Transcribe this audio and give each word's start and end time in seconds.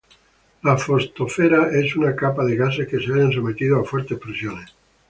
La 0.67 0.73
fotosfera 0.83 1.59
es 1.83 1.95
una 1.99 2.11
capa 2.23 2.43
de 2.49 2.55
gases 2.63 2.87
que 2.95 3.05
se 3.05 3.13
hallan 3.13 3.31
sometidos 3.39 3.85
a 3.85 3.89
fuertes 3.95 4.17
presiones. 4.27 4.75